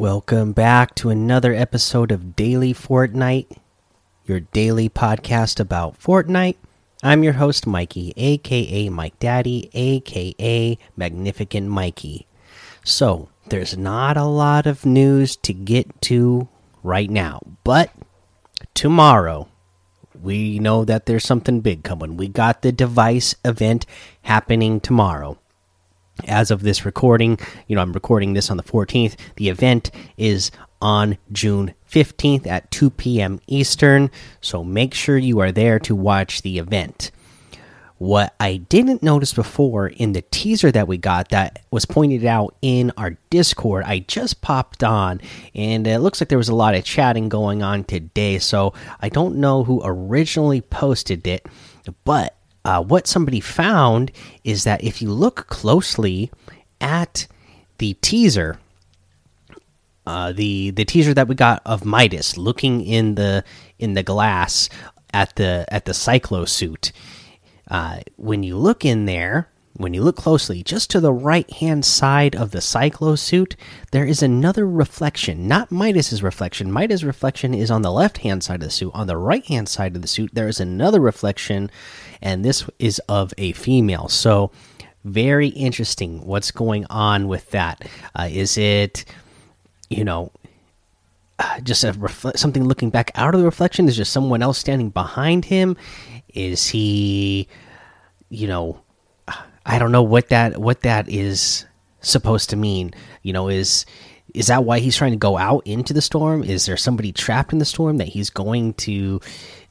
Welcome 0.00 0.52
back 0.52 0.94
to 0.94 1.10
another 1.10 1.52
episode 1.52 2.10
of 2.10 2.34
Daily 2.34 2.72
Fortnite, 2.72 3.54
your 4.24 4.40
daily 4.40 4.88
podcast 4.88 5.60
about 5.60 6.00
Fortnite. 6.00 6.56
I'm 7.02 7.22
your 7.22 7.34
host, 7.34 7.66
Mikey, 7.66 8.14
aka 8.16 8.88
Mike 8.88 9.18
Daddy, 9.18 9.68
aka 9.74 10.78
Magnificent 10.96 11.68
Mikey. 11.68 12.26
So, 12.82 13.28
there's 13.50 13.76
not 13.76 14.16
a 14.16 14.24
lot 14.24 14.66
of 14.66 14.86
news 14.86 15.36
to 15.36 15.52
get 15.52 16.00
to 16.00 16.48
right 16.82 17.10
now, 17.10 17.42
but 17.62 17.90
tomorrow 18.72 19.48
we 20.18 20.58
know 20.58 20.86
that 20.86 21.04
there's 21.04 21.26
something 21.26 21.60
big 21.60 21.84
coming. 21.84 22.16
We 22.16 22.28
got 22.28 22.62
the 22.62 22.72
device 22.72 23.34
event 23.44 23.84
happening 24.22 24.80
tomorrow 24.80 25.36
as 26.28 26.50
of 26.50 26.62
this 26.62 26.84
recording, 26.84 27.38
you 27.68 27.76
know, 27.76 27.82
I'm 27.82 27.92
recording 27.92 28.32
this 28.32 28.50
on 28.50 28.56
the 28.56 28.62
14th. 28.62 29.16
The 29.36 29.48
event 29.48 29.90
is 30.16 30.50
on 30.80 31.18
June 31.32 31.74
15th 31.90 32.46
at 32.46 32.70
2 32.70 32.90
p.m. 32.90 33.40
Eastern, 33.46 34.10
so 34.40 34.64
make 34.64 34.94
sure 34.94 35.18
you 35.18 35.40
are 35.40 35.52
there 35.52 35.78
to 35.80 35.94
watch 35.94 36.42
the 36.42 36.58
event. 36.58 37.10
What 37.98 38.34
I 38.40 38.56
didn't 38.56 39.02
notice 39.02 39.34
before 39.34 39.88
in 39.88 40.12
the 40.12 40.22
teaser 40.22 40.72
that 40.72 40.88
we 40.88 40.96
got 40.96 41.28
that 41.28 41.62
was 41.70 41.84
pointed 41.84 42.24
out 42.24 42.56
in 42.62 42.92
our 42.96 43.18
Discord, 43.28 43.84
I 43.84 43.98
just 43.98 44.40
popped 44.40 44.82
on 44.82 45.20
and 45.54 45.86
it 45.86 45.98
looks 45.98 46.18
like 46.18 46.30
there 46.30 46.38
was 46.38 46.48
a 46.48 46.54
lot 46.54 46.74
of 46.74 46.82
chatting 46.82 47.28
going 47.28 47.62
on 47.62 47.84
today. 47.84 48.38
So 48.38 48.72
I 49.00 49.10
don't 49.10 49.36
know 49.36 49.64
who 49.64 49.82
originally 49.84 50.62
posted 50.62 51.26
it, 51.26 51.44
but 52.04 52.39
uh, 52.64 52.82
what 52.82 53.06
somebody 53.06 53.40
found 53.40 54.12
is 54.44 54.64
that 54.64 54.82
if 54.82 55.00
you 55.00 55.10
look 55.10 55.46
closely 55.48 56.30
at 56.80 57.26
the 57.78 57.94
teaser, 58.02 58.58
uh, 60.06 60.32
the 60.32 60.70
the 60.70 60.84
teaser 60.84 61.14
that 61.14 61.28
we 61.28 61.34
got 61.34 61.62
of 61.64 61.84
Midas 61.84 62.36
looking 62.36 62.84
in 62.84 63.14
the 63.14 63.44
in 63.78 63.94
the 63.94 64.02
glass 64.02 64.68
at 65.12 65.36
the 65.36 65.64
at 65.68 65.84
the 65.84 65.92
cyclo 65.92 66.48
suit, 66.48 66.92
uh, 67.70 68.00
when 68.16 68.42
you 68.42 68.56
look 68.56 68.84
in 68.84 69.06
there, 69.06 69.48
when 69.74 69.94
you 69.94 70.02
look 70.02 70.16
closely, 70.16 70.62
just 70.62 70.90
to 70.90 71.00
the 71.00 71.12
right 71.12 71.50
hand 71.50 71.84
side 71.84 72.34
of 72.34 72.50
the 72.50 72.58
cyclo 72.58 73.18
suit, 73.18 73.56
there 73.92 74.04
is 74.04 74.22
another 74.22 74.66
reflection, 74.66 75.46
not 75.46 75.70
Midas's 75.70 76.22
reflection. 76.22 76.72
Midas' 76.72 77.04
reflection 77.04 77.54
is 77.54 77.70
on 77.70 77.82
the 77.82 77.92
left 77.92 78.18
hand 78.18 78.42
side 78.42 78.62
of 78.62 78.68
the 78.68 78.70
suit. 78.70 78.90
On 78.94 79.06
the 79.06 79.16
right 79.16 79.44
hand 79.46 79.68
side 79.68 79.94
of 79.94 80.02
the 80.02 80.08
suit, 80.08 80.30
there 80.32 80.48
is 80.48 80.60
another 80.60 81.00
reflection, 81.00 81.70
and 82.20 82.44
this 82.44 82.68
is 82.78 83.00
of 83.08 83.32
a 83.38 83.52
female. 83.52 84.08
So, 84.08 84.50
very 85.04 85.48
interesting 85.48 86.26
what's 86.26 86.50
going 86.50 86.84
on 86.90 87.28
with 87.28 87.48
that. 87.52 87.88
Uh, 88.14 88.28
is 88.30 88.58
it, 88.58 89.04
you 89.88 90.04
know, 90.04 90.30
uh, 91.38 91.60
just 91.60 91.84
a 91.84 91.94
something 92.36 92.64
looking 92.64 92.90
back 92.90 93.12
out 93.14 93.34
of 93.34 93.40
the 93.40 93.46
reflection? 93.46 93.88
Is 93.88 93.96
just 93.96 94.12
someone 94.12 94.42
else 94.42 94.58
standing 94.58 94.90
behind 94.90 95.46
him? 95.46 95.76
Is 96.34 96.66
he, 96.66 97.48
you 98.28 98.46
know, 98.46 98.82
I 99.66 99.78
don't 99.78 99.92
know 99.92 100.02
what 100.02 100.28
that 100.28 100.58
what 100.58 100.82
that 100.82 101.08
is 101.08 101.66
supposed 102.00 102.50
to 102.50 102.56
mean. 102.56 102.92
You 103.22 103.32
know, 103.32 103.48
is 103.48 103.86
is 104.34 104.46
that 104.46 104.64
why 104.64 104.78
he's 104.78 104.96
trying 104.96 105.10
to 105.10 105.18
go 105.18 105.36
out 105.36 105.66
into 105.66 105.92
the 105.92 106.00
storm? 106.00 106.44
Is 106.44 106.66
there 106.66 106.76
somebody 106.76 107.12
trapped 107.12 107.52
in 107.52 107.58
the 107.58 107.64
storm 107.64 107.96
that 107.98 108.08
he's 108.08 108.30
going 108.30 108.74
to 108.74 109.20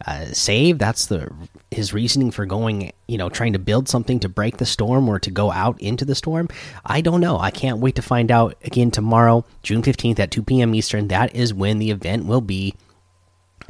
uh, 0.06 0.26
save? 0.26 0.80
That's 0.80 1.06
the 1.06 1.34
his 1.72 1.94
reasoning 1.94 2.32
for 2.32 2.46
going. 2.46 2.92
You 3.08 3.18
know, 3.18 3.30
trying 3.30 3.54
to 3.54 3.60
build 3.60 3.90
something 3.90 4.20
to 4.20 4.30
break 4.30 4.58
the 4.58 4.66
storm 4.66 5.08
or 5.10 5.20
to 5.20 5.32
go 5.32 5.52
out 5.52 5.82
into 5.82 6.06
the 6.06 6.16
storm. 6.16 6.50
I 6.86 7.02
don't 7.02 7.22
know. 7.22 7.40
I 7.40 7.52
can't 7.52 7.80
wait 7.80 7.96
to 7.96 8.02
find 8.02 8.32
out 8.32 8.56
again 8.64 8.92
tomorrow, 8.92 9.46
June 9.64 9.82
fifteenth 9.82 10.20
at 10.20 10.32
two 10.32 10.44
p.m. 10.44 10.76
Eastern. 10.76 11.08
That 11.08 11.36
is 11.36 11.54
when 11.54 11.80
the 11.80 11.92
event 11.92 12.26
will 12.26 12.42
be. 12.42 12.76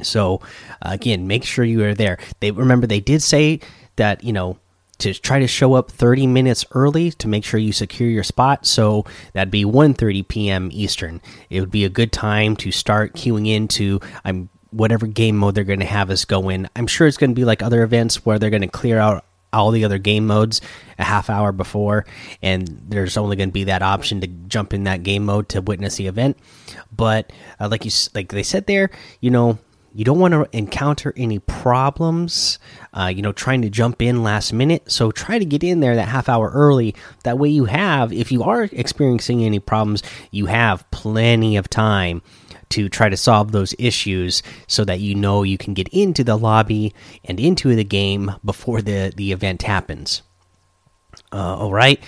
So 0.02 0.40
uh, 0.82 0.90
again, 0.90 1.26
make 1.26 1.44
sure 1.44 1.64
you 1.64 1.84
are 1.84 1.94
there. 1.94 2.18
They 2.40 2.50
remember 2.50 2.86
they 2.86 3.00
did 3.00 3.22
say 3.22 3.60
that 3.96 4.24
you 4.24 4.32
know 4.32 4.58
to 5.00 5.14
try 5.14 5.38
to 5.38 5.46
show 5.46 5.74
up 5.74 5.90
30 5.90 6.26
minutes 6.26 6.64
early 6.72 7.10
to 7.12 7.28
make 7.28 7.44
sure 7.44 7.58
you 7.58 7.72
secure 7.72 8.08
your 8.08 8.24
spot. 8.24 8.66
So 8.66 9.04
that'd 9.32 9.50
be 9.50 9.64
1:30 9.64 10.26
p.m. 10.28 10.68
Eastern. 10.72 11.20
It 11.48 11.60
would 11.60 11.70
be 11.70 11.84
a 11.84 11.88
good 11.88 12.12
time 12.12 12.56
to 12.56 12.70
start 12.70 13.14
queuing 13.14 13.48
into 13.48 14.00
I'm 14.24 14.48
whatever 14.70 15.06
game 15.06 15.36
mode 15.36 15.54
they're 15.54 15.64
going 15.64 15.80
to 15.80 15.86
have 15.86 16.10
us 16.10 16.24
go 16.24 16.48
in. 16.48 16.68
I'm 16.76 16.86
sure 16.86 17.06
it's 17.06 17.16
going 17.16 17.30
to 17.30 17.34
be 17.34 17.44
like 17.44 17.62
other 17.62 17.82
events 17.82 18.24
where 18.24 18.38
they're 18.38 18.50
going 18.50 18.62
to 18.62 18.68
clear 18.68 18.98
out 18.98 19.24
all 19.52 19.72
the 19.72 19.84
other 19.84 19.98
game 19.98 20.28
modes 20.28 20.60
a 20.96 21.02
half 21.02 21.28
hour 21.28 21.50
before 21.50 22.06
and 22.40 22.68
there's 22.86 23.16
only 23.16 23.34
going 23.34 23.48
to 23.48 23.52
be 23.52 23.64
that 23.64 23.82
option 23.82 24.20
to 24.20 24.28
jump 24.28 24.72
in 24.72 24.84
that 24.84 25.02
game 25.02 25.24
mode 25.24 25.48
to 25.48 25.60
witness 25.60 25.96
the 25.96 26.06
event. 26.06 26.38
But 26.94 27.32
uh, 27.58 27.68
like 27.68 27.84
you 27.84 27.90
like 28.14 28.28
they 28.28 28.44
said 28.44 28.66
there 28.66 28.90
you 29.20 29.30
know 29.30 29.58
you 29.92 30.04
don't 30.04 30.18
want 30.18 30.32
to 30.32 30.46
encounter 30.56 31.12
any 31.16 31.38
problems 31.38 32.58
uh, 32.92 33.12
you 33.14 33.22
know 33.22 33.32
trying 33.32 33.62
to 33.62 33.70
jump 33.70 34.02
in 34.02 34.22
last 34.22 34.52
minute. 34.52 34.90
So 34.90 35.10
try 35.10 35.38
to 35.38 35.44
get 35.44 35.62
in 35.62 35.80
there 35.80 35.96
that 35.96 36.08
half 36.08 36.28
hour 36.28 36.50
early. 36.50 36.94
That 37.24 37.38
way 37.38 37.48
you 37.48 37.66
have 37.66 38.12
if 38.12 38.32
you 38.32 38.42
are 38.42 38.64
experiencing 38.64 39.44
any 39.44 39.58
problems 39.58 40.02
you 40.30 40.46
have 40.46 40.88
plenty 40.90 41.56
of 41.56 41.68
time 41.68 42.22
to 42.70 42.88
try 42.88 43.08
to 43.08 43.16
solve 43.16 43.52
those 43.52 43.74
issues 43.78 44.42
so 44.68 44.84
that 44.84 45.00
you 45.00 45.14
know 45.14 45.42
you 45.42 45.58
can 45.58 45.74
get 45.74 45.88
into 45.88 46.22
the 46.22 46.36
lobby 46.36 46.94
and 47.24 47.40
into 47.40 47.74
the 47.74 47.84
game 47.84 48.32
before 48.44 48.80
the 48.82 49.12
the 49.16 49.32
event 49.32 49.62
happens. 49.62 50.22
Uh, 51.32 51.56
all 51.56 51.72
right. 51.72 52.00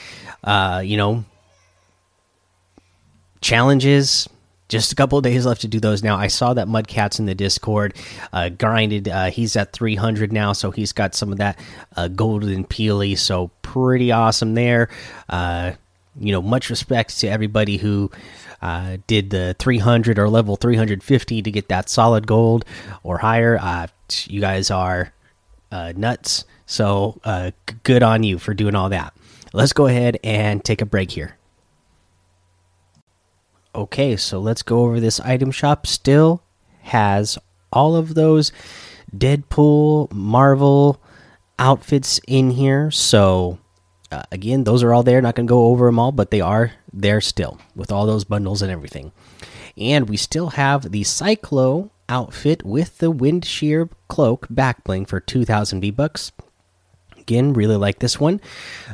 Uh, 0.44 0.82
you 0.84 0.97
know 0.97 1.25
challenges 3.41 4.28
just 4.72 4.90
a 4.90 4.96
couple 4.96 5.20
days 5.20 5.44
left 5.44 5.60
to 5.60 5.68
do 5.68 5.78
those 5.78 6.02
now. 6.02 6.16
I 6.16 6.28
saw 6.28 6.54
that 6.54 6.66
Mudcats 6.66 7.18
in 7.18 7.26
the 7.26 7.34
Discord 7.34 7.94
uh, 8.32 8.48
grinded. 8.48 9.06
Uh, 9.06 9.26
he's 9.26 9.54
at 9.54 9.74
300 9.74 10.32
now, 10.32 10.54
so 10.54 10.70
he's 10.70 10.92
got 10.92 11.14
some 11.14 11.30
of 11.30 11.36
that 11.38 11.58
uh, 11.94 12.08
golden 12.08 12.64
peely. 12.64 13.16
So 13.18 13.50
pretty 13.60 14.12
awesome 14.12 14.54
there. 14.54 14.88
Uh, 15.28 15.72
you 16.18 16.32
know, 16.32 16.40
much 16.40 16.70
respect 16.70 17.18
to 17.20 17.28
everybody 17.28 17.76
who 17.76 18.10
uh, 18.62 18.96
did 19.06 19.28
the 19.28 19.54
300 19.58 20.18
or 20.18 20.30
level 20.30 20.56
350 20.56 21.42
to 21.42 21.50
get 21.50 21.68
that 21.68 21.90
solid 21.90 22.26
gold 22.26 22.64
or 23.02 23.18
higher. 23.18 23.58
Uh, 23.60 23.88
you 24.24 24.40
guys 24.40 24.70
are 24.70 25.12
nuts. 25.70 26.46
So 26.64 27.20
good 27.82 28.02
on 28.02 28.22
you 28.22 28.38
for 28.38 28.54
doing 28.54 28.74
all 28.74 28.88
that. 28.88 29.12
Let's 29.52 29.74
go 29.74 29.86
ahead 29.86 30.18
and 30.24 30.64
take 30.64 30.80
a 30.80 30.86
break 30.86 31.10
here. 31.10 31.36
Okay, 33.74 34.16
so 34.16 34.38
let's 34.38 34.62
go 34.62 34.80
over 34.80 35.00
this 35.00 35.18
item 35.20 35.50
shop. 35.50 35.86
Still 35.86 36.42
has 36.82 37.38
all 37.72 37.96
of 37.96 38.14
those 38.14 38.52
Deadpool, 39.16 40.12
Marvel 40.12 41.00
outfits 41.58 42.20
in 42.26 42.50
here. 42.50 42.90
So, 42.90 43.58
uh, 44.10 44.22
again, 44.30 44.64
those 44.64 44.82
are 44.82 44.92
all 44.92 45.02
there. 45.02 45.22
Not 45.22 45.36
going 45.36 45.46
to 45.46 45.50
go 45.50 45.66
over 45.66 45.86
them 45.86 45.98
all, 45.98 46.12
but 46.12 46.30
they 46.30 46.40
are 46.40 46.72
there 46.92 47.20
still 47.20 47.58
with 47.74 47.90
all 47.90 48.06
those 48.06 48.24
bundles 48.24 48.60
and 48.60 48.70
everything. 48.70 49.12
And 49.76 50.08
we 50.08 50.16
still 50.18 50.50
have 50.50 50.90
the 50.90 51.02
Cyclo 51.02 51.90
outfit 52.08 52.64
with 52.64 52.98
the 52.98 53.10
Wind 53.10 53.44
Shear 53.44 53.88
Cloak 54.08 54.46
back 54.50 54.84
bling 54.84 55.06
for 55.06 55.18
2,000 55.18 55.80
V 55.80 55.90
Bucks. 55.90 56.30
Again, 57.22 57.52
really 57.52 57.76
like 57.76 58.00
this 58.00 58.19
one. 58.19 58.40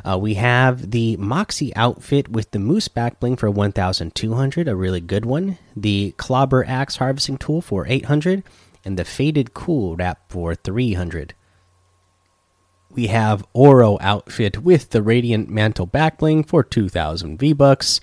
Uh, 0.05 0.17
we 0.21 0.35
have 0.35 0.91
the 0.91 1.17
Moxie 1.17 1.75
outfit 1.75 2.29
with 2.29 2.51
the 2.51 2.59
Moose 2.59 2.87
back 2.87 3.19
bling 3.19 3.35
for 3.35 3.49
1,200, 3.49 4.67
a 4.67 4.75
really 4.75 5.01
good 5.01 5.25
one. 5.25 5.57
The 5.75 6.13
Clobber 6.17 6.63
Axe 6.67 6.97
harvesting 6.97 7.39
tool 7.39 7.59
for 7.61 7.87
800, 7.87 8.43
and 8.85 8.99
the 8.99 9.03
Faded 9.03 9.55
Cool 9.55 9.95
wrap 9.95 10.29
for 10.29 10.53
300. 10.53 11.33
We 12.91 13.07
have 13.07 13.45
Oro 13.53 13.97
outfit 13.99 14.61
with 14.61 14.91
the 14.91 15.01
Radiant 15.01 15.49
Mantle 15.49 15.87
back 15.87 16.19
bling 16.19 16.43
for 16.43 16.63
2,000 16.63 17.39
V 17.39 17.53
bucks. 17.53 17.99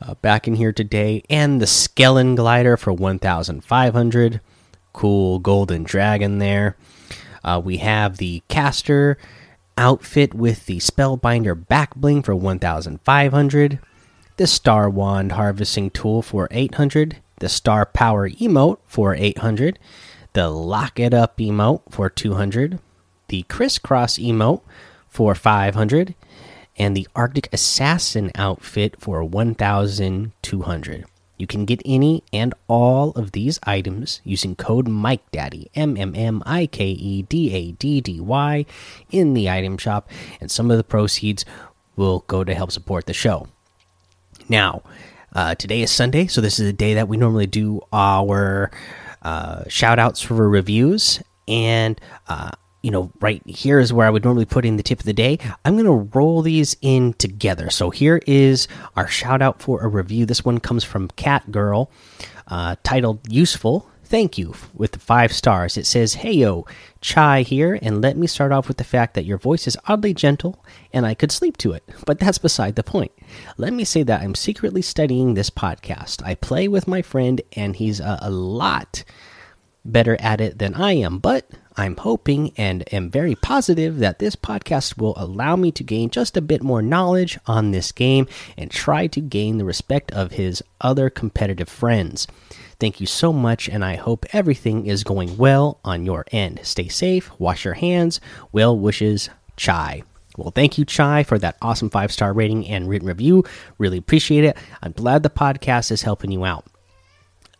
Uh, 0.00 0.14
back 0.16 0.46
in 0.46 0.54
here 0.54 0.72
today, 0.72 1.22
and 1.30 1.60
the 1.60 1.66
Skellen 1.66 2.36
glider 2.36 2.76
for 2.76 2.92
1,500. 2.92 4.40
Cool 4.92 5.38
golden 5.38 5.84
dragon 5.84 6.38
there. 6.38 6.76
Uh, 7.42 7.60
we 7.64 7.78
have 7.78 8.18
the 8.18 8.42
caster 8.48 9.16
outfit 9.78 10.34
with 10.34 10.66
the 10.66 10.78
Spellbinder 10.78 11.66
back 11.66 11.94
bling 11.94 12.22
for 12.22 12.34
1500, 12.34 13.78
the 14.36 14.46
Star 14.46 14.90
Wand 14.90 15.32
harvesting 15.32 15.90
tool 15.90 16.22
for 16.22 16.48
800, 16.50 17.16
the 17.38 17.48
Star 17.48 17.86
Power 17.86 18.28
emote 18.28 18.78
for 18.86 19.14
800, 19.14 19.78
the 20.32 20.48
Lock 20.48 20.98
It 21.00 21.14
Up 21.14 21.38
emote 21.38 21.82
for 21.90 22.10
200, 22.10 22.78
the 23.28 23.42
Crisscross 23.44 24.18
emote 24.18 24.62
for 25.08 25.34
500, 25.34 26.14
and 26.78 26.96
the 26.96 27.08
Arctic 27.14 27.48
Assassin 27.52 28.30
outfit 28.34 29.00
for 29.00 29.24
1200. 29.24 31.04
You 31.36 31.46
can 31.46 31.64
get 31.64 31.82
any 31.84 32.22
and 32.32 32.54
all 32.68 33.10
of 33.10 33.32
these 33.32 33.58
items 33.64 34.20
using 34.24 34.56
code 34.56 34.86
MikeDaddy, 34.86 35.68
M 35.74 35.96
M 35.96 36.14
M 36.14 36.42
I 36.46 36.66
K 36.66 36.86
E 36.86 37.22
D 37.22 37.54
A 37.54 37.72
D 37.72 38.00
D 38.00 38.20
Y, 38.20 38.64
in 39.10 39.34
the 39.34 39.50
item 39.50 39.76
shop, 39.78 40.08
and 40.40 40.50
some 40.50 40.70
of 40.70 40.76
the 40.76 40.84
proceeds 40.84 41.44
will 41.96 42.24
go 42.26 42.44
to 42.44 42.54
help 42.54 42.72
support 42.72 43.06
the 43.06 43.14
show. 43.14 43.48
Now, 44.48 44.82
Uh, 45.36 45.54
today 45.54 45.82
is 45.82 45.90
Sunday, 45.90 46.26
so 46.28 46.40
this 46.40 46.58
is 46.58 46.64
the 46.64 46.72
day 46.72 46.94
that 46.94 47.08
we 47.08 47.18
normally 47.18 47.46
do 47.46 47.82
our 47.92 48.70
uh, 49.20 49.64
shout 49.68 49.98
outs 49.98 50.22
for 50.22 50.48
reviews. 50.48 51.20
And, 51.46 52.00
uh, 52.26 52.52
you 52.82 52.90
know, 52.90 53.10
right 53.20 53.42
here 53.46 53.78
is 53.80 53.92
where 53.92 54.06
I 54.06 54.10
would 54.10 54.24
normally 54.24 54.44
put 54.44 54.64
in 54.64 54.76
the 54.76 54.82
tip 54.82 55.00
of 55.00 55.06
the 55.06 55.12
day. 55.12 55.38
I'm 55.64 55.74
going 55.74 55.86
to 55.86 56.16
roll 56.16 56.42
these 56.42 56.76
in 56.82 57.14
together. 57.14 57.70
So 57.70 57.90
here 57.90 58.20
is 58.26 58.68
our 58.96 59.08
shout 59.08 59.42
out 59.42 59.60
for 59.60 59.82
a 59.82 59.88
review. 59.88 60.26
This 60.26 60.44
one 60.44 60.60
comes 60.60 60.84
from 60.84 61.08
Cat 61.08 61.50
Girl, 61.50 61.90
uh, 62.48 62.76
titled 62.82 63.20
Useful 63.32 63.90
Thank 64.06 64.38
you 64.38 64.54
with 64.72 64.92
the 64.92 65.00
five 65.00 65.32
stars. 65.32 65.76
It 65.76 65.84
says, 65.84 66.14
Hey 66.14 66.30
yo, 66.30 66.64
Chai 67.00 67.42
here, 67.42 67.76
and 67.82 68.00
let 68.00 68.16
me 68.16 68.28
start 68.28 68.52
off 68.52 68.68
with 68.68 68.76
the 68.76 68.84
fact 68.84 69.14
that 69.14 69.24
your 69.24 69.36
voice 69.36 69.66
is 69.66 69.76
oddly 69.88 70.14
gentle 70.14 70.64
and 70.92 71.04
I 71.04 71.14
could 71.14 71.32
sleep 71.32 71.56
to 71.58 71.72
it, 71.72 71.82
but 72.06 72.20
that's 72.20 72.38
beside 72.38 72.76
the 72.76 72.84
point. 72.84 73.10
Let 73.56 73.72
me 73.72 73.82
say 73.82 74.04
that 74.04 74.20
I'm 74.20 74.36
secretly 74.36 74.80
studying 74.80 75.34
this 75.34 75.50
podcast. 75.50 76.22
I 76.24 76.36
play 76.36 76.68
with 76.68 76.86
my 76.86 77.02
friend, 77.02 77.40
and 77.56 77.74
he's 77.74 77.98
a, 77.98 78.20
a 78.22 78.30
lot 78.30 79.02
better 79.92 80.16
at 80.20 80.40
it 80.40 80.58
than 80.58 80.74
I 80.74 80.92
am, 80.92 81.18
but 81.18 81.48
I'm 81.76 81.96
hoping 81.96 82.52
and 82.56 82.84
am 82.92 83.10
very 83.10 83.34
positive 83.34 83.98
that 83.98 84.18
this 84.18 84.34
podcast 84.34 84.98
will 84.98 85.14
allow 85.16 85.56
me 85.56 85.70
to 85.72 85.84
gain 85.84 86.10
just 86.10 86.36
a 86.36 86.40
bit 86.40 86.62
more 86.62 86.80
knowledge 86.80 87.38
on 87.46 87.70
this 87.70 87.92
game 87.92 88.26
and 88.56 88.70
try 88.70 89.06
to 89.08 89.20
gain 89.20 89.58
the 89.58 89.64
respect 89.64 90.10
of 90.12 90.32
his 90.32 90.62
other 90.80 91.10
competitive 91.10 91.68
friends. 91.68 92.26
Thank 92.78 93.00
you 93.00 93.06
so 93.06 93.32
much, 93.32 93.68
and 93.68 93.84
I 93.84 93.96
hope 93.96 94.26
everything 94.32 94.86
is 94.86 95.04
going 95.04 95.36
well 95.36 95.80
on 95.84 96.04
your 96.04 96.24
end. 96.30 96.60
Stay 96.62 96.88
safe, 96.88 97.30
wash 97.38 97.64
your 97.64 97.74
hands. 97.74 98.20
Well 98.52 98.78
wishes, 98.78 99.30
Chai. 99.56 100.02
Well, 100.36 100.50
thank 100.50 100.76
you, 100.76 100.84
Chai, 100.84 101.22
for 101.22 101.38
that 101.38 101.56
awesome 101.62 101.88
five 101.88 102.12
star 102.12 102.32
rating 102.32 102.66
and 102.68 102.88
written 102.88 103.08
review. 103.08 103.44
Really 103.78 103.98
appreciate 103.98 104.44
it. 104.44 104.56
I'm 104.82 104.92
glad 104.92 105.22
the 105.22 105.30
podcast 105.30 105.90
is 105.90 106.02
helping 106.02 106.30
you 106.30 106.44
out. 106.44 106.66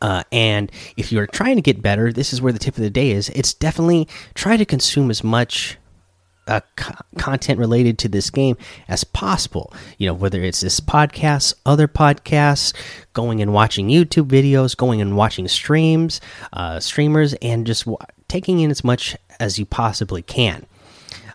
Uh, 0.00 0.22
and 0.30 0.70
if 0.96 1.10
you're 1.10 1.26
trying 1.26 1.56
to 1.56 1.62
get 1.62 1.82
better, 1.82 2.12
this 2.12 2.32
is 2.32 2.42
where 2.42 2.52
the 2.52 2.58
tip 2.58 2.76
of 2.76 2.82
the 2.82 2.90
day 2.90 3.10
is. 3.10 3.28
It's 3.30 3.54
definitely 3.54 4.08
try 4.34 4.56
to 4.56 4.64
consume 4.64 5.10
as 5.10 5.24
much 5.24 5.78
uh, 6.46 6.60
content 7.18 7.58
related 7.58 7.98
to 7.98 8.08
this 8.08 8.30
game 8.30 8.56
as 8.88 9.04
possible. 9.04 9.72
You 9.98 10.06
know, 10.06 10.14
whether 10.14 10.42
it's 10.42 10.60
this 10.60 10.80
podcast, 10.80 11.54
other 11.64 11.88
podcasts, 11.88 12.72
going 13.14 13.42
and 13.42 13.52
watching 13.52 13.88
YouTube 13.88 14.28
videos, 14.28 14.76
going 14.76 15.00
and 15.00 15.16
watching 15.16 15.48
streams, 15.48 16.20
uh, 16.52 16.78
streamers, 16.80 17.34
and 17.42 17.66
just 17.66 17.86
taking 18.28 18.60
in 18.60 18.70
as 18.70 18.84
much 18.84 19.16
as 19.40 19.58
you 19.58 19.66
possibly 19.66 20.22
can, 20.22 20.66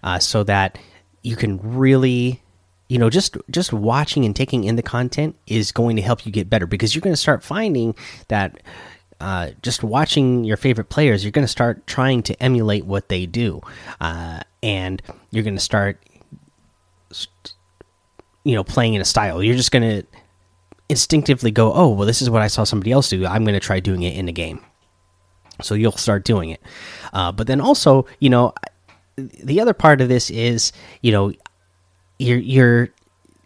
uh, 0.04 0.19
so 0.19 0.44
that 0.44 0.78
you 1.24 1.36
can 1.36 1.60
really. 1.62 2.42
You 2.91 2.97
know, 2.97 3.09
just 3.09 3.38
just 3.49 3.71
watching 3.71 4.25
and 4.25 4.35
taking 4.35 4.65
in 4.65 4.75
the 4.75 4.83
content 4.83 5.38
is 5.47 5.71
going 5.71 5.95
to 5.95 6.01
help 6.01 6.25
you 6.25 6.31
get 6.33 6.49
better 6.49 6.67
because 6.67 6.93
you're 6.93 7.01
going 7.01 7.13
to 7.13 7.17
start 7.17 7.41
finding 7.41 7.95
that 8.27 8.61
uh, 9.21 9.51
just 9.61 9.81
watching 9.81 10.43
your 10.43 10.57
favorite 10.57 10.89
players, 10.89 11.23
you're 11.23 11.31
going 11.31 11.45
to 11.45 11.51
start 11.51 11.88
trying 11.88 12.21
to 12.23 12.43
emulate 12.43 12.85
what 12.85 13.07
they 13.07 13.25
do, 13.25 13.61
uh, 14.01 14.41
and 14.61 15.01
you're 15.29 15.45
going 15.45 15.55
to 15.55 15.61
start, 15.61 16.03
you 18.43 18.55
know, 18.55 18.63
playing 18.65 18.93
in 18.93 18.99
a 18.99 19.05
style. 19.05 19.41
You're 19.41 19.55
just 19.55 19.71
going 19.71 19.89
to 19.89 20.05
instinctively 20.89 21.49
go, 21.49 21.71
"Oh, 21.71 21.91
well, 21.91 22.05
this 22.05 22.21
is 22.21 22.29
what 22.29 22.41
I 22.41 22.47
saw 22.47 22.65
somebody 22.65 22.91
else 22.91 23.07
do. 23.07 23.25
I'm 23.25 23.45
going 23.45 23.53
to 23.53 23.61
try 23.61 23.79
doing 23.79 24.03
it 24.03 24.17
in 24.17 24.25
the 24.25 24.33
game." 24.33 24.59
So 25.61 25.75
you'll 25.75 25.93
start 25.93 26.25
doing 26.25 26.49
it. 26.49 26.61
Uh, 27.13 27.31
but 27.31 27.47
then 27.47 27.61
also, 27.61 28.05
you 28.19 28.29
know, 28.29 28.53
the 29.15 29.61
other 29.61 29.73
part 29.73 30.01
of 30.01 30.09
this 30.09 30.29
is, 30.29 30.73
you 31.01 31.13
know, 31.13 31.31
you're 32.21 32.38
you're 32.38 32.89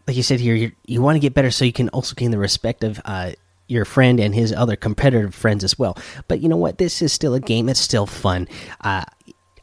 like 0.08 0.18
you 0.18 0.24
said 0.24 0.40
here, 0.40 0.56
you 0.56 0.72
you 0.86 1.02
want 1.02 1.16
to 1.16 1.20
get 1.20 1.34
better 1.34 1.52
so 1.52 1.66
you 1.66 1.74
can 1.74 1.90
also 1.90 2.14
gain 2.16 2.32
the 2.32 2.38
respect 2.38 2.84
of 2.84 3.02
uh, 3.06 3.32
your 3.68 3.86
friend 3.86 4.20
and 4.20 4.36
his 4.36 4.54
other 4.54 4.76
competitive 4.76 5.34
friends 5.34 5.64
as 5.64 5.80
well. 5.80 5.98
But 6.28 6.42
you 6.42 6.50
know 6.50 6.58
what? 6.58 6.78
This 6.78 7.02
is 7.02 7.12
still 7.12 7.34
a 7.34 7.40
game. 7.40 7.70
It's 7.70 7.80
still 7.80 8.06
fun. 8.06 8.48
Uh, 8.82 9.06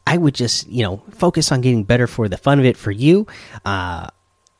I 0.05 0.17
would 0.17 0.35
just 0.35 0.67
you 0.67 0.83
know 0.83 1.03
focus 1.11 1.51
on 1.51 1.61
getting 1.61 1.83
better 1.83 2.07
for 2.07 2.27
the 2.27 2.37
fun 2.37 2.59
of 2.59 2.65
it 2.65 2.75
for 2.75 2.91
you, 2.91 3.27
uh, 3.65 4.07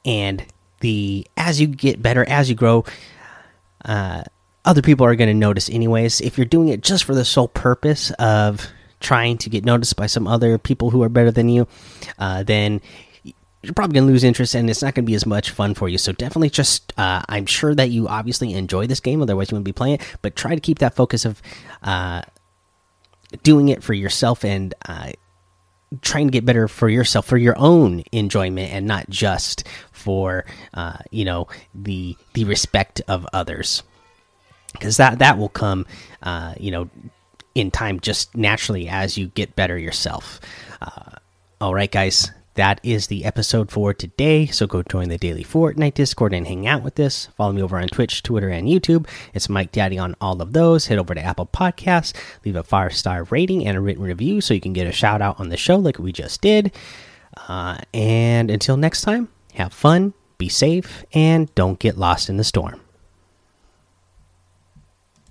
and 0.05 0.45
the 0.79 1.27
as 1.35 1.59
you 1.59 1.67
get 1.67 2.01
better 2.01 2.27
as 2.27 2.49
you 2.49 2.55
grow. 2.55 2.85
Uh, 3.83 4.23
other 4.65 4.81
people 4.81 5.05
are 5.05 5.15
going 5.15 5.27
to 5.27 5.33
notice 5.33 5.69
anyways. 5.69 6.21
If 6.21 6.37
you're 6.37 6.45
doing 6.45 6.69
it 6.69 6.81
just 6.81 7.03
for 7.03 7.13
the 7.13 7.25
sole 7.25 7.49
purpose 7.49 8.11
of 8.11 8.65
trying 9.01 9.37
to 9.39 9.49
get 9.49 9.65
noticed 9.65 9.97
by 9.97 10.05
some 10.05 10.25
other 10.25 10.57
people 10.57 10.89
who 10.89 11.03
are 11.03 11.09
better 11.09 11.31
than 11.31 11.49
you, 11.49 11.67
uh, 12.17 12.43
then 12.43 12.79
you're 13.63 13.73
probably 13.73 13.93
going 13.93 14.07
to 14.07 14.11
lose 14.11 14.25
interest 14.25 14.55
and 14.55 14.69
it's 14.69 14.81
not 14.81 14.93
going 14.93 15.05
to 15.05 15.09
be 15.09 15.15
as 15.15 15.25
much 15.25 15.51
fun 15.51 15.73
for 15.73 15.87
you. 15.87 15.97
So 15.97 16.11
definitely 16.11 16.49
just, 16.49 16.93
uh, 16.97 17.23
I'm 17.29 17.45
sure 17.45 17.73
that 17.73 17.89
you 17.89 18.09
obviously 18.09 18.53
enjoy 18.53 18.87
this 18.87 18.99
game, 18.99 19.21
otherwise 19.21 19.49
you 19.49 19.55
wouldn't 19.55 19.65
be 19.65 19.71
playing 19.71 19.95
it, 19.95 20.17
but 20.21 20.35
try 20.35 20.53
to 20.53 20.61
keep 20.61 20.79
that 20.79 20.95
focus 20.95 21.23
of 21.23 21.41
uh, 21.81 22.23
doing 23.41 23.69
it 23.69 23.81
for 23.81 23.93
yourself 23.93 24.43
and 24.43 24.73
uh, 24.87 25.13
trying 26.01 26.27
to 26.27 26.31
get 26.31 26.45
better 26.45 26.67
for 26.67 26.89
yourself, 26.89 27.25
for 27.25 27.37
your 27.37 27.57
own 27.57 28.03
enjoyment 28.11 28.73
and 28.73 28.85
not 28.85 29.09
just 29.09 29.65
for, 29.93 30.43
uh, 30.73 30.97
you 31.09 31.23
know, 31.23 31.47
the, 31.73 32.17
the 32.33 32.43
respect 32.43 33.01
of 33.07 33.25
others. 33.31 33.81
Because 34.73 34.97
that, 34.97 35.19
that 35.19 35.37
will 35.37 35.49
come, 35.49 35.85
uh, 36.21 36.53
you 36.59 36.71
know, 36.71 36.89
in 37.55 37.71
time 37.71 38.01
just 38.01 38.35
naturally 38.35 38.89
as 38.89 39.17
you 39.17 39.27
get 39.27 39.55
better 39.55 39.77
yourself. 39.77 40.41
Uh, 40.81 41.11
all 41.61 41.73
right, 41.73 41.91
guys 41.91 42.29
that 42.55 42.79
is 42.83 43.07
the 43.07 43.25
episode 43.25 43.71
for 43.71 43.93
today. 43.93 44.45
So 44.45 44.67
go 44.67 44.83
join 44.83 45.09
the 45.09 45.17
daily 45.17 45.43
Fortnite 45.43 45.95
Discord 45.95 46.33
and 46.33 46.47
hang 46.47 46.67
out 46.67 46.83
with 46.83 46.99
us. 46.99 47.27
Follow 47.35 47.51
me 47.51 47.61
over 47.61 47.77
on 47.77 47.87
Twitch, 47.87 48.23
Twitter, 48.23 48.49
and 48.49 48.67
YouTube. 48.67 49.07
It's 49.33 49.49
Mike 49.49 49.71
Daddy 49.71 49.97
on 49.97 50.15
all 50.21 50.41
of 50.41 50.53
those. 50.53 50.87
Head 50.87 50.99
over 50.99 51.15
to 51.15 51.21
Apple 51.21 51.47
Podcasts, 51.47 52.13
leave 52.45 52.55
a 52.55 52.63
five 52.63 52.95
star 52.95 53.23
rating 53.25 53.65
and 53.65 53.77
a 53.77 53.81
written 53.81 54.03
review 54.03 54.41
so 54.41 54.53
you 54.53 54.61
can 54.61 54.73
get 54.73 54.87
a 54.87 54.91
shout 54.91 55.21
out 55.21 55.39
on 55.39 55.49
the 55.49 55.57
show 55.57 55.77
like 55.77 55.97
we 55.97 56.11
just 56.11 56.41
did. 56.41 56.71
Uh, 57.47 57.77
and 57.93 58.51
until 58.51 58.77
next 58.77 59.01
time, 59.01 59.29
have 59.55 59.73
fun, 59.73 60.13
be 60.37 60.49
safe, 60.49 61.03
and 61.13 61.53
don't 61.55 61.79
get 61.79 61.97
lost 61.97 62.29
in 62.29 62.37
the 62.37 62.43
storm. 62.43 62.82